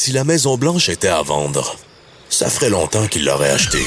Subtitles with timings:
[0.00, 1.74] Si la Maison Blanche était à vendre,
[2.28, 3.78] ça ferait longtemps qu'il l'aurait acheté.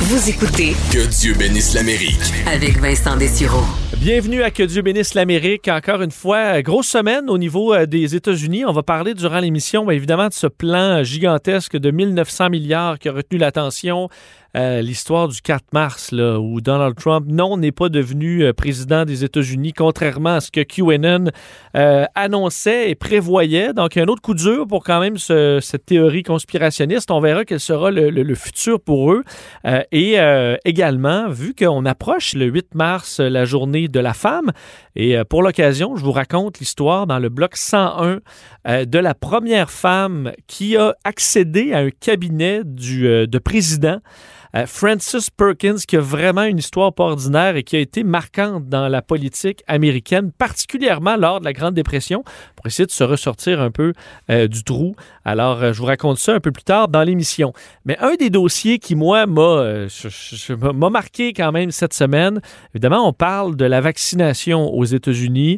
[0.00, 2.20] Vous écoutez Que Dieu bénisse l'Amérique.
[2.46, 3.64] avec Vincent Dessureau.
[3.96, 5.66] Bienvenue à Que Dieu bénisse l'Amérique.
[5.68, 8.66] Encore une fois, grosse semaine au niveau euh, des États-Unis.
[8.66, 13.08] On va parler durant l'émission, bien évidemment, de ce plan gigantesque de 1900 milliards qui
[13.08, 14.10] a retenu l'attention.
[14.56, 19.04] Euh, l'histoire du 4 mars, là, où Donald Trump, non, n'est pas devenu euh, président
[19.04, 21.26] des États-Unis, contrairement à ce que QAnon
[21.76, 23.74] euh, annonçait et prévoyait.
[23.74, 27.10] Donc, un autre coup dur pour quand même ce- cette théorie conspirationniste.
[27.10, 29.24] On verra quel sera le, futur pour eux.
[29.92, 30.16] Et
[30.64, 34.52] également, vu qu'on approche le 8 mars, la journée de la femme,
[34.96, 38.18] et pour l'occasion, je vous raconte l'histoire dans le bloc 101
[38.66, 43.98] euh, de la première femme qui a accédé à un cabinet du, de président.
[44.54, 48.68] Euh, Frances Perkins, qui a vraiment une histoire pas ordinaire et qui a été marquante
[48.68, 52.24] dans la politique américaine, particulièrement lors de la Grande Dépression,
[52.58, 53.92] pour essayer de se ressortir un peu
[54.30, 54.96] euh, du trou.
[55.24, 57.52] Alors, euh, je vous raconte ça un peu plus tard dans l'émission.
[57.84, 59.88] Mais un des dossiers qui, moi, m'a euh,
[60.90, 62.40] marqué quand même cette semaine,
[62.74, 65.56] évidemment, on parle de la vaccination aux États-Unis,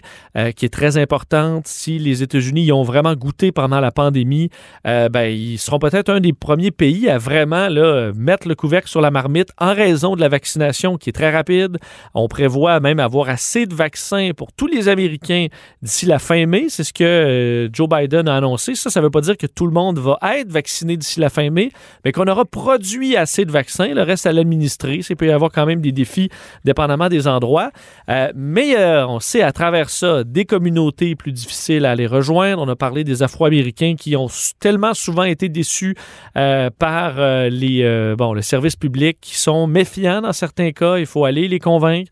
[0.56, 1.66] qui est très importante.
[1.66, 4.50] Si les États-Unis y ont vraiment goûté pendant la pandémie,
[4.84, 9.00] ben, ils seront peut-être un des premiers pays à vraiment là, mettre le couvercle sur
[9.00, 11.78] la marmite en raison de la vaccination qui est très rapide.
[12.14, 15.46] On prévoit même avoir assez de vaccins pour tous les Américains
[15.82, 16.66] d'ici la fin mai.
[16.68, 18.74] C'est ce euh, Joe Biden a annoncé.
[18.74, 21.30] Ça, ça ne veut pas dire que tout le monde va être vacciné d'ici la
[21.30, 21.70] fin mai,
[22.04, 23.92] mais qu'on aura produit assez de vaccins.
[23.94, 25.00] Le reste à l'administrer.
[25.08, 26.30] Il peut y avoir quand même des défis
[26.64, 27.70] dépendamment des endroits.
[28.08, 32.62] Euh, mais euh, on sait à travers ça des communautés plus difficiles à les rejoindre.
[32.62, 34.28] On a parlé des Afro-Américains qui ont
[34.58, 35.94] tellement souvent été déçus
[36.34, 37.14] par
[37.50, 40.98] les, bon, le service public qui sont méfiants dans certains cas.
[40.98, 42.10] Il faut aller les convaincre.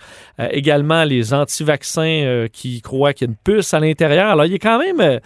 [0.50, 4.28] Également les anti-vaccins qui croient qu'il y a une puce à l'intérieur.
[4.30, 5.18] Alors, il y a quand même euh,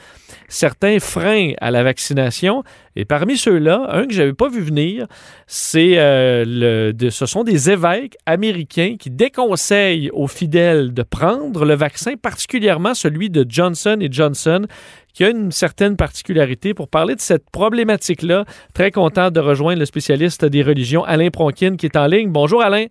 [0.48, 2.62] certains freins à la vaccination.
[2.94, 5.06] Et parmi ceux-là, un que j'avais pas vu venir,
[5.46, 11.64] c'est euh, le, de, ce sont des évêques américains qui déconseillent aux fidèles de prendre
[11.64, 14.66] le vaccin, particulièrement celui de Johnson et Johnson,
[15.12, 16.72] qui a une certaine particularité.
[16.72, 18.44] Pour parler de cette problématique-là,
[18.74, 22.30] très content de rejoindre le spécialiste des religions, Alain Pronkin, qui est en ligne.
[22.30, 22.86] Bonjour Alain.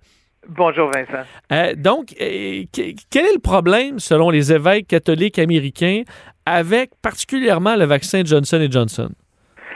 [0.50, 1.24] Bonjour Vincent.
[1.52, 6.02] Euh, donc, euh, que- quel est le problème, selon les évêques catholiques américains,
[6.46, 9.10] avec particulièrement le vaccin Johnson Johnson?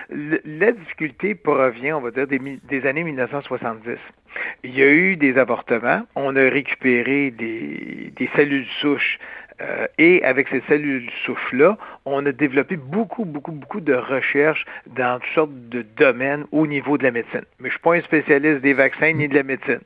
[0.10, 3.98] La difficulté provient, on va dire, des, années 1970.
[4.64, 9.20] Il y a eu des avortements, on a récupéré des cellules souches
[9.62, 15.20] euh, et avec ces cellules souches-là, on a développé beaucoup, beaucoup, beaucoup de recherches dans
[15.20, 17.46] toutes sortes de domaines au niveau de la médecine.
[17.60, 19.80] Mais je ne suis pas un spécialiste des vaccins ni de la médecine.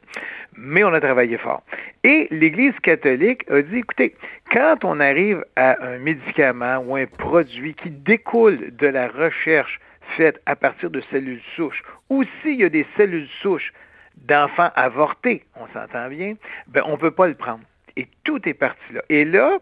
[0.58, 1.62] Mais on a travaillé fort.
[2.04, 4.16] Et l'Église catholique a dit, écoutez,
[4.52, 9.80] quand on arrive à un médicament ou un produit qui découle de la recherche
[10.18, 13.72] faite à partir de cellules souches, ou s'il y a des cellules souches
[14.18, 16.34] d'enfants avortés, on s'entend bien,
[16.68, 17.62] ben on ne peut pas le prendre.
[18.00, 19.02] Et tout est parti là.
[19.10, 19.60] Et là,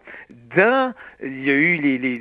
[0.56, 0.94] dans,
[1.24, 2.20] il y a eu les, les,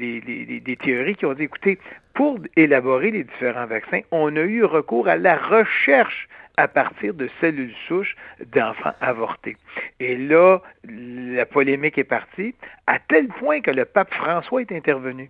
[0.65, 1.79] les, théories qui ont dit, écoutez,
[2.15, 7.29] pour élaborer les différents vaccins, on a eu recours à la recherche à partir de
[7.39, 8.17] cellules souches
[8.55, 9.59] d'enfants avortés.
[10.01, 12.55] Et là, la polémique est partie,
[12.87, 15.29] à tel point que le pape François est intervenu.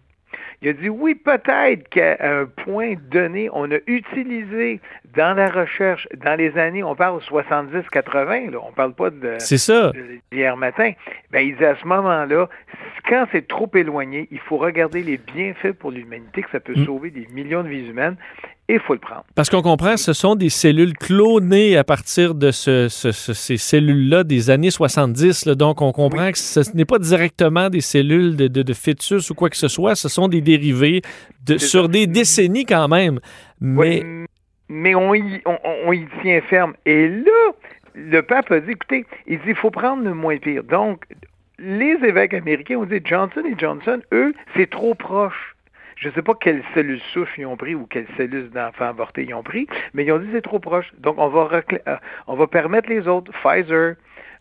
[0.62, 4.80] Il a dit oui, peut-être qu'à un point donné, on a utilisé
[5.14, 9.58] dans la recherche, dans les années, on parle 70-80, là, on parle pas de, C'est
[9.58, 9.92] ça.
[9.92, 10.92] de- d'hier matin.
[11.30, 12.48] Ben, il dit à ce moment-là,
[13.08, 16.84] quand c'est trop éloigné, il faut regarder les bienfaits pour l'humanité, que ça peut Mm.
[16.84, 18.16] sauver des millions de vies humaines,
[18.74, 19.24] il faut le prendre.
[19.34, 23.56] Parce qu'on comprend, ce sont des cellules clonées à partir de ce- ce- ce- ces
[23.56, 25.46] cellules-là des années 70.
[25.46, 25.54] là.
[25.54, 29.34] donc, on comprend que ce n'est pas directement des cellules de, de- de fœtus ou
[29.34, 29.94] quoi que ce soit.
[29.94, 31.02] Ce sont des dérivés
[31.44, 31.88] de, sur ça.
[31.88, 33.20] des décennies quand même.
[33.60, 34.26] Mais Oui,
[34.68, 35.56] mais on y, on,
[35.86, 36.74] on y tient ferme.
[36.84, 37.52] Et là,
[37.94, 40.64] le pape a dit, écoutez, il dit, il faut prendre le moins pire.
[40.64, 41.04] Donc,
[41.58, 45.55] les évêques américains ont dit, Johnson et Johnson, eux, c'est trop proche.
[45.96, 49.24] Je ne sais pas quelles cellules souches ils ont pris ou quelles cellules d'enfants avortés
[49.24, 50.92] ils ont pris, mais ils ont dit c'est trop proche.
[50.98, 53.94] Donc, on va, euh, permettre les autres, Pfizer,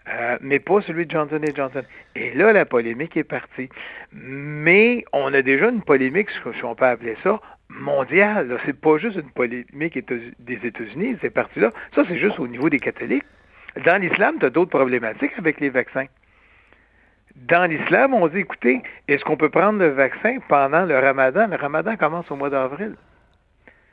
[0.07, 1.81] euh, mais pas celui de Johnson Johnson.
[2.15, 3.69] Et là, la polémique est partie.
[4.12, 7.39] Mais on a déjà une polémique, si on peut appeler ça,
[7.69, 8.59] mondiale.
[8.65, 9.97] C'est pas juste une polémique
[10.39, 11.71] des États-Unis, c'est parti là.
[11.95, 13.24] Ça, c'est juste au niveau des catholiques.
[13.85, 16.06] Dans l'islam, tu as d'autres problématiques avec les vaccins.
[17.35, 21.47] Dans l'islam, on dit, écoutez, est-ce qu'on peut prendre le vaccin pendant le ramadan?
[21.47, 22.95] Le ramadan commence au mois d'avril.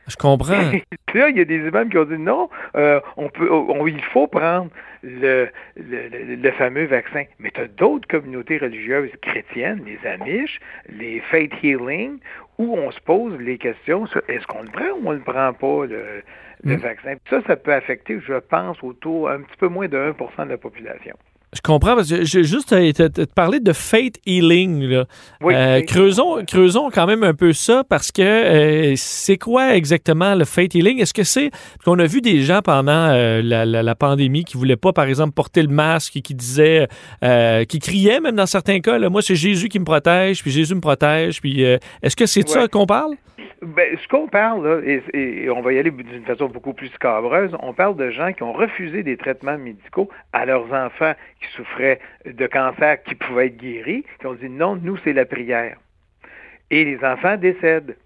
[0.09, 0.53] je comprends.
[1.15, 4.03] Là, il y a des imams qui ont dit non, euh, on peut, on- il
[4.05, 4.71] faut prendre
[5.03, 7.25] le, le, le- le fameux vaccin.
[7.39, 10.59] Mais tu as d'autres communautés religieuses chrétiennes, les Amish,
[10.89, 12.19] les Faith Healing,
[12.59, 15.23] où on se pose les questions sur est-ce qu'on le prend ou on ne le
[15.23, 16.23] prend pas, le,
[16.65, 16.81] le mm.
[16.81, 17.15] vaccin?
[17.29, 20.57] ça, ça peut affecter, je pense, autour un petit peu moins de 1% de la
[20.57, 21.17] population.
[21.55, 24.85] Je comprends parce que j'ai juste te, parler de fate healing.
[24.85, 25.05] Là.
[25.43, 30.47] Euh, creusons, creusons quand même un peu ça parce que euh, c'est quoi exactement le
[30.47, 30.99] fate healing?
[30.99, 31.51] Est-ce que c'est
[31.85, 35.61] qu'on a vu des gens pendant euh, la, pandémie qui voulaient pas, par exemple, porter
[35.61, 36.89] le masque et qui disaient,
[37.69, 40.75] qui criaient même dans certains cas, là, moi c'est Jésus qui me protège, puis Jésus
[40.75, 43.17] me protège, puis est-ce que c'est de ça qu'on parle?
[43.63, 44.81] Ben, ce qu'on parle, là,
[45.15, 48.43] et, on va y aller d'une façon beaucoup plus scabreuse, on parle de gens qui
[48.43, 53.57] ont refusé des traitements médicaux à leurs enfants qui souffraient de cancer qui pouvaient être
[53.57, 55.77] guéris, qui ont dit non, nous, c'est la prière.
[56.73, 57.97] Et les enfants décèdent.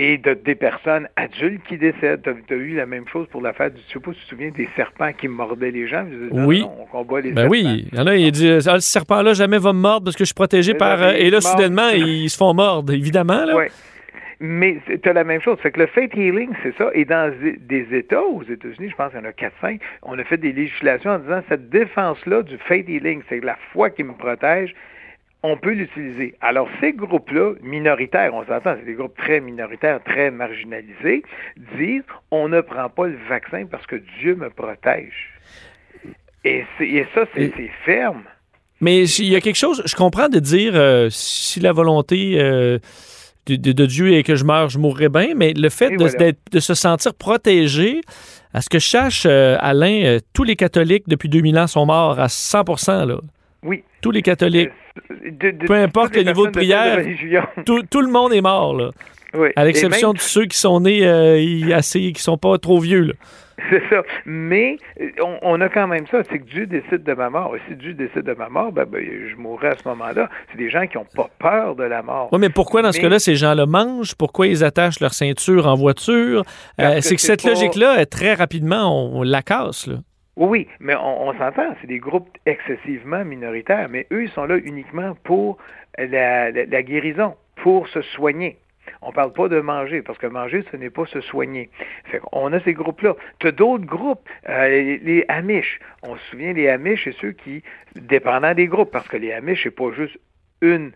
[0.00, 2.22] Et de, des personnes adultes qui décèdent.
[2.22, 4.30] Tu as, eu la même chose pour l'affaire du, je sais pas si tu te
[4.30, 6.06] souviens, des serpents qui mordaient les gens?
[6.30, 6.64] oui.
[6.64, 7.88] on combat les ben oui.
[7.90, 10.22] Il y en a, il dit, ah, ce serpent-là jamais va me mordre parce que
[10.22, 11.02] je suis protégé par...
[11.02, 13.44] Euh, et là, soudainement, ils se font mordre, évidemment.
[13.44, 13.66] Là.
[14.40, 15.58] Mais tu as la même chose.
[15.60, 16.90] Fait que le faith healing, c'est ça.
[16.94, 20.24] Et dans des États, aux États-Unis, je pense qu'il y en a 4-5, on a
[20.24, 24.12] fait des législations en disant cette défense-là du faith healing, c'est la foi qui me
[24.12, 24.74] protège,
[25.42, 26.34] on peut l'utiliser.
[26.40, 31.22] Alors, ces groupes-là, minoritaires, on s'entend, c'est des groupes très minoritaires, très marginalisés,
[31.76, 35.32] disent on ne prend pas le vaccin parce que Dieu me protège.
[36.44, 36.64] Et,
[37.14, 37.52] ça, c'est
[37.84, 38.22] ferme.
[38.80, 42.40] Mais il y a quelque chose, je comprends de dire euh, si la volonté.
[42.40, 42.78] Euh,
[43.56, 47.14] de, Dieu et que je meurs, je mourrai bien, mais le fait de, se sentir
[47.14, 48.00] protégé,
[48.54, 51.86] à ce que je cherche, euh, Alain, euh, tous les catholiques depuis 2000 ans sont
[51.86, 52.64] morts à 100
[53.06, 53.16] là.
[53.62, 53.82] Oui.
[54.00, 54.70] Tous les catholiques.
[55.10, 57.04] Euh, Peu importe le niveau de prière,
[57.64, 58.90] tout, le monde est mort, là.
[59.34, 59.48] Oui.
[59.56, 61.06] À l'exception de ceux qui sont nés
[61.72, 63.14] assez, qui sont pas trop vieux, là.
[63.70, 64.02] C'est ça.
[64.24, 64.76] Mais
[65.42, 67.56] on, a quand même ça, c'est que Dieu décide de ma mort.
[67.56, 70.28] Et si Dieu décide de ma mort, ben, ben je mourrai à ce moment-là.
[70.50, 72.28] C'est des gens qui n'ont pas peur de la mort.
[72.32, 74.14] Oui, mais pourquoi dans ce cas-là, ces gens-là mangent?
[74.14, 76.44] Pourquoi ils attachent leur ceinture en voiture?
[76.80, 79.88] Euh, c'est que, cette logique-là, très rapidement, on, la casse.
[79.88, 79.96] Là.
[80.36, 85.16] Oui, mais on, s'entend, c'est des groupes excessivement minoritaires, mais eux, ils sont là uniquement
[85.24, 85.58] pour
[85.98, 88.56] la guérison, pour se soigner.
[89.02, 91.70] On parle pas de manger, parce que manger, ce n'est pas se soigner.
[92.32, 93.16] on a ces groupes-là.
[93.38, 95.80] Tu as d'autres groupes, euh, les, Amish.
[96.02, 97.62] On se souvient, les Amish, c'est ceux qui,
[97.94, 100.18] dépendant des groupes, parce que les Amish, c'est pas juste
[100.60, 100.92] une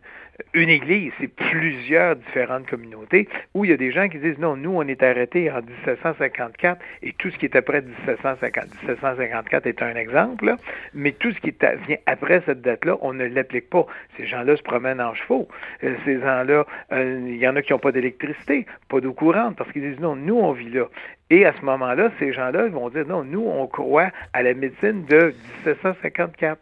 [0.55, 4.57] une église, c'est plusieurs différentes communautés où il y a des gens qui disent non,
[4.57, 9.83] nous, on est arrêtés en 1754 et tout ce qui est après 1750, 1754 est
[9.83, 10.55] un exemple,
[10.95, 11.55] mais tout ce qui
[11.87, 13.87] vient après cette date-là, on ne l'applique pas.
[14.17, 15.49] Ces gens-là se promènent en chevaux.
[15.85, 19.57] Euh, ces gens-là, euh, il y en a qui n'ont pas d'électricité, pas d'eau courante,
[19.57, 20.87] parce qu'ils disent non, nous, on vit là.
[21.31, 25.05] Et à ce moment-là, ces gens-là vont dire non, nous, on croit à la médecine
[25.07, 25.35] de
[25.67, 26.59] 1754.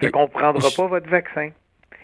[0.00, 1.50] Fait qu'on ne prendra pas votre vaccin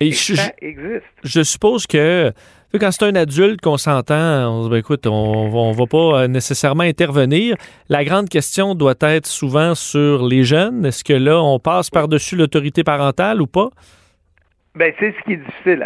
[0.00, 1.04] je, ça existe.
[1.24, 2.32] Je suppose que
[2.78, 6.22] quand c'est un adulte qu'on s'entend, on se dit, ben, écoute, on ne va pas
[6.22, 7.56] euh, nécessairement intervenir.
[7.88, 10.86] La grande question doit être souvent sur les jeunes.
[10.86, 13.70] Est-ce que là, on passe par-dessus l'autorité parentale ou pas?
[14.76, 15.84] Ben, c'est ce qui est difficile.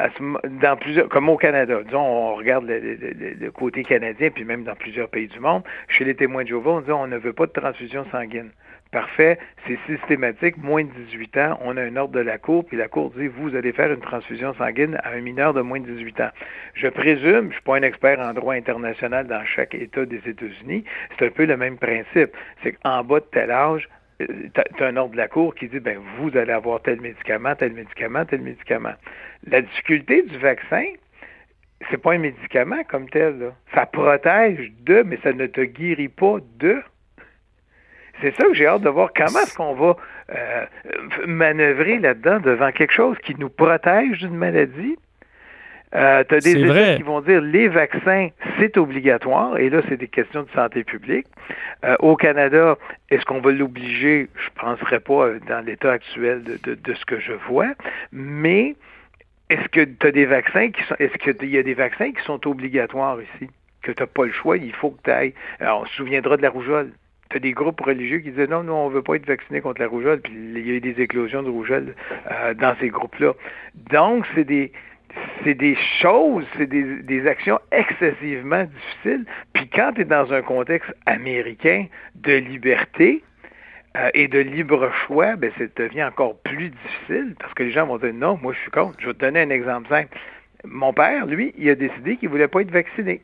[0.61, 5.09] dans plusieurs, comme au Canada, disons, on regarde le, côté canadien, puis même dans plusieurs
[5.09, 5.63] pays du monde.
[5.89, 8.51] Chez les témoins de Jéhovah, on dit on ne veut pas de transfusion sanguine.
[8.95, 12.77] Parfait, c'est systématique, moins de 18 ans, on a un ordre de la Cour, puis
[12.77, 15.91] la Cour dit, vous allez faire une transfusion sanguine à un mineur de moins de
[15.91, 16.31] 18 ans.
[16.75, 20.21] Je présume, je ne suis pas un expert en droit international dans chaque État des
[20.25, 20.85] États-Unis,
[21.19, 22.31] c'est un peu le même principe.
[22.63, 23.89] C'est qu'en bas de tel âge,
[24.23, 27.01] euh, tu as un ordre de la Cour qui dit, ben vous allez avoir tel
[27.01, 28.95] médicament, tel médicament, tel médicament.
[29.49, 30.85] La difficulté du vaccin,
[31.91, 33.55] c'est pas un médicament comme tel.
[33.75, 36.81] Ça protège de, mais ça ne te guérit pas de.
[38.21, 39.11] C'est ça que j'ai hâte de voir.
[39.15, 39.97] Comment est-ce qu'on va
[40.35, 40.65] euh,
[41.27, 44.97] manœuvrer là-dedans devant quelque chose qui nous protège d'une maladie?
[45.95, 48.29] Euh, tu as des États qui vont dire les vaccins,
[48.59, 51.27] c'est obligatoire, et là, c'est des questions de santé publique.
[51.85, 52.77] Euh, au Canada,
[53.11, 54.29] est-ce qu'on va l'obliger?
[54.35, 57.69] Je ne penserais pas dans l'état actuel de, de, ce que je vois,
[58.11, 58.75] mais
[59.51, 62.23] est-ce que tu as des vaccins qui sont est-ce qu'il y a des vaccins qui
[62.25, 63.49] sont obligatoires ici?
[63.83, 65.35] Que tu n'as pas le choix, il faut que tu ailles.
[65.61, 66.91] Alors, on se souviendra de la rougeole
[67.41, 69.89] des groupes religieux qui disaient non, nous, on ne veut pas être vaccinés contre la
[69.89, 71.95] rougeole, puis il y a eu des éclosions de rougeole
[72.31, 73.33] euh, dans ces groupes-là.
[73.91, 74.73] Donc, c'est des
[75.45, 79.25] c'est des choses, c'est des, des, actions excessivement difficiles.
[79.53, 81.87] Puis quand tu es dans un contexte américain
[82.17, 83.23] de liberté
[83.97, 87.87] euh, et de libre choix, ben, ça devient encore plus difficile parce que les gens
[87.87, 88.97] vont dire non, moi je suis contre.
[88.99, 90.19] Je vais te donner un exemple simple.
[90.65, 93.21] Mon père, lui, il a décidé qu'il ne voulait pas être vacciné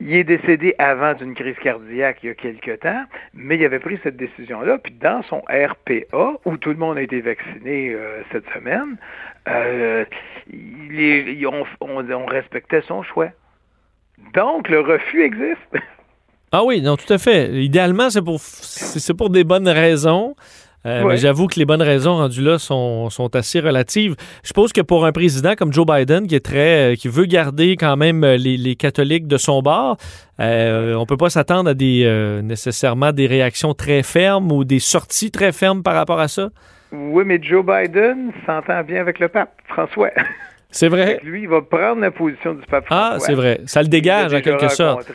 [0.00, 3.80] Il est décédé avant d'une crise cardiaque il y a quelque temps, mais il avait
[3.80, 4.78] pris cette décision-là.
[4.78, 8.96] Puis dans son RPA, où tout le monde a été vacciné euh, cette semaine,
[9.48, 10.04] euh,
[11.80, 13.30] on respectait son choix.
[14.34, 15.72] Donc, le refus existe.
[16.50, 17.62] Ah oui, non, tout à fait.
[17.62, 20.34] Idéalement, c'est pour, c'est pour des bonnes raisons.
[20.88, 24.16] Euh, mais j'avoue que les bonnes raisons rendues là sont, sont, assez relatives.
[24.42, 27.26] Je suppose que pour un président comme Joe Biden, qui est très, euh, qui veut
[27.26, 29.98] garder quand même euh, les, les catholiques de son bord,
[30.40, 31.88] euh, on peut pas s'attendre à des
[32.42, 36.48] nécessairement des réactions très fermes ou des sorties très fermes par rapport à ça?
[36.92, 40.10] Oui, mais Joe Biden s'entend bien avec le pape François.
[40.70, 41.18] C'est vrai.
[41.22, 43.16] Lui, il va prendre la position du pape ah, François.
[43.16, 43.60] Ah, c'est vrai.
[43.64, 45.10] Ça le dégage en quelque sorte.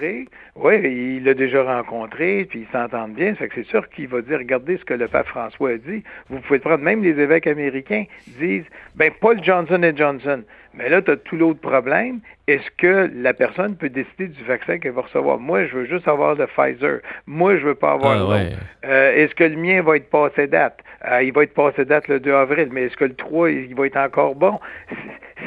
[0.56, 3.36] Oui, il l'a déjà rencontré, puis ils s'entendent bien.
[3.36, 6.04] Fait que c'est sûr qu'il va dire, regardez ce que le pape François a dit.
[6.30, 6.84] Vous pouvez le prendre.
[6.84, 8.06] Même les évêques américains
[8.40, 10.44] disent, ben Paul Johnson et Johnson.
[10.74, 12.20] Mais là, tu as tout l'autre problème.
[12.48, 15.40] Est-ce que la personne peut décider du vaccin qu'elle va recevoir?
[15.40, 17.00] Moi, je veux juste avoir le Pfizer.
[17.28, 18.40] Moi, je veux pas avoir ah,
[18.86, 20.80] euh, est-ce que le mien va être passé date?
[21.10, 23.76] Euh, il va être passé date le 2 avril, mais est-ce que le 3, il
[23.76, 24.60] va être encore bon?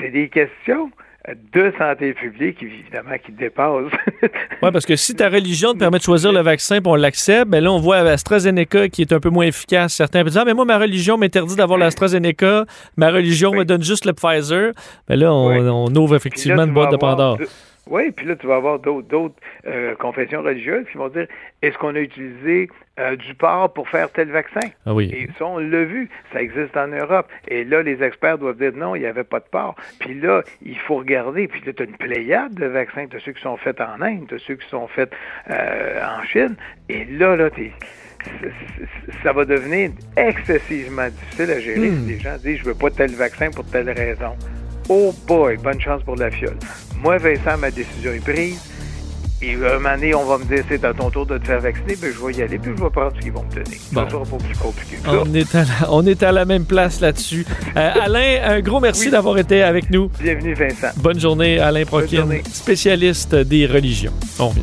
[0.00, 0.90] C'est des questions
[1.52, 3.92] de santé publique, évidemment, qui dépassent.
[4.23, 7.49] oui, parce que si ta religion te permet de choisir le vaccin et on l'accepte,
[7.49, 9.95] ben là, on voit AstraZeneca qui est un peu moins efficace.
[9.95, 12.64] Certains dire, ah, mais moi, ma religion m'interdit d'avoir l'AstraZeneca,
[12.97, 14.73] ma religion me donne juste le Pfizer.
[15.09, 17.38] Mais ben là, on, ouvre effectivement une boîte de Pandore.
[17.88, 19.35] Oui, puis là, tu vas avoir d'autres
[19.66, 21.26] euh, confessions religieuses qui vont dire
[21.62, 24.69] est-ce qu'on a utilisé euh, du porc pour faire tel vaccin?
[24.87, 25.09] Ah oui.
[25.12, 27.28] Et ça, on l'a vu, ça existe en Europe.
[27.47, 29.76] Et là, les experts doivent dire non, il n'y avait pas de porc.
[30.00, 31.47] Puis là, il faut regarder.
[31.47, 33.07] Puis là, tu as une pléiade de vaccins.
[33.07, 35.12] Tu as ceux qui sont faits en Inde, tu as ceux qui sont faits
[35.50, 36.57] euh, en Chine.
[36.88, 37.50] Et là, là,
[39.23, 42.05] ça va devenir excessivement difficile à gérer hmm.
[42.05, 44.37] si les gens disent je veux pas tel vaccin pour telle raison.
[44.88, 46.57] Oh boy, bonne chance pour la fiole.
[47.03, 48.61] Moi, Vincent, ma décision est prise.
[49.43, 51.61] Et un moment donné, on va me dire, c'est à ton tour de te faire
[51.61, 53.76] vacciner, ben, je vais y aller, puis je vais prendre ce qu'ils vont me donner.
[53.76, 56.65] Ça sera pas plus compliqué que On est à la, on est à la même
[56.65, 57.45] place là-dessus.
[57.76, 60.11] Euh, Alain, un gros merci d'avoir été avec nous.
[60.19, 60.88] Bienvenue, Vincent.
[60.97, 64.15] Bonne journée, Alain Prokin, spécialiste des religions.
[64.38, 64.62] On revient.